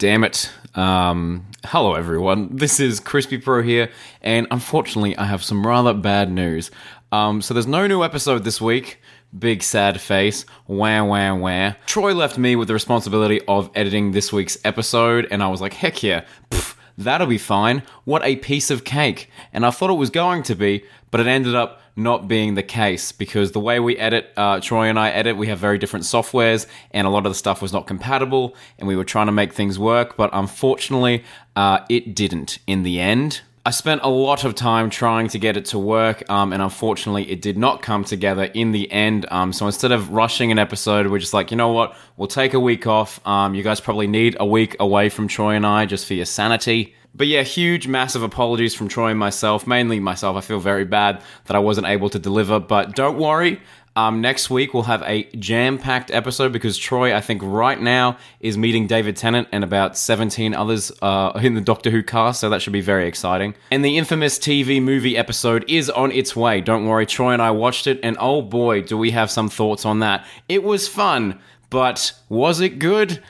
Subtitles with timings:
[0.00, 0.50] damn it.
[0.74, 2.56] Um, hello, everyone.
[2.56, 3.90] This is Crispy Pro here,
[4.22, 6.70] and unfortunately, I have some rather bad news.
[7.12, 9.02] Um, so there's no new episode this week.
[9.38, 10.46] Big sad face.
[10.66, 11.74] Wah, wah, wah.
[11.84, 15.74] Troy left me with the responsibility of editing this week's episode, and I was like,
[15.74, 16.24] heck yeah.
[16.50, 16.69] Pff,
[17.04, 17.82] that'll be fine.
[18.04, 19.30] What a piece of cake.
[19.52, 22.62] And I thought it was going to be, but it ended up not being the
[22.62, 26.04] case because the way we edit, uh, Troy and I edit, we have very different
[26.04, 29.32] softwares, and a lot of the stuff was not compatible, and we were trying to
[29.32, 31.24] make things work, but unfortunately,
[31.56, 33.42] uh, it didn't in the end.
[33.66, 37.30] I spent a lot of time trying to get it to work, um, and unfortunately,
[37.30, 39.26] it did not come together in the end.
[39.30, 41.94] Um, so instead of rushing an episode, we're just like, you know what?
[42.16, 43.24] We'll take a week off.
[43.26, 46.24] Um, you guys probably need a week away from Troy and I just for your
[46.24, 46.94] sanity.
[47.14, 50.36] But yeah, huge, massive apologies from Troy and myself, mainly myself.
[50.36, 53.60] I feel very bad that I wasn't able to deliver, but don't worry.
[53.96, 58.56] Um, next week we'll have a jam-packed episode because Troy, I think, right now is
[58.56, 62.62] meeting David Tennant and about 17 others uh, in the Doctor Who cast, so that
[62.62, 63.54] should be very exciting.
[63.70, 66.60] And the infamous TV movie episode is on its way.
[66.60, 69.84] Don't worry, Troy and I watched it, and oh boy, do we have some thoughts
[69.84, 70.24] on that.
[70.48, 73.20] It was fun, but was it good?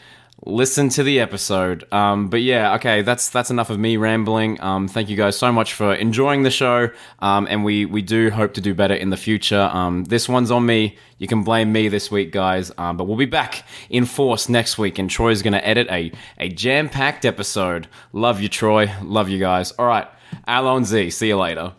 [0.46, 1.84] Listen to the episode.
[1.92, 4.58] Um, but yeah, okay, that's that's enough of me rambling.
[4.62, 6.88] Um, thank you guys so much for enjoying the show,
[7.18, 9.68] um, and we we do hope to do better in the future.
[9.70, 10.96] Um, this one's on me.
[11.18, 12.72] You can blame me this week, guys.
[12.78, 16.10] Um, but we'll be back in force next week, and Troy's going to edit a
[16.38, 17.86] a jam packed episode.
[18.14, 18.90] Love you, Troy.
[19.02, 19.72] Love you guys.
[19.72, 20.08] All right,
[20.48, 21.10] Allons-y.
[21.10, 21.68] See you later.